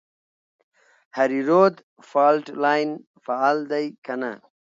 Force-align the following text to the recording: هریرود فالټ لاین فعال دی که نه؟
هریرود 1.17 1.75
فالټ 2.09 2.45
لاین 2.63 2.89
فعال 3.25 3.57
دی 3.71 3.85
که 4.05 4.13
نه؟ 4.21 4.31